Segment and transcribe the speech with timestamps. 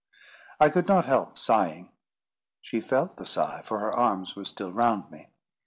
[0.59, 1.91] I could not help sighing.
[2.59, 5.29] She felt the sigh, for her arms were still round me.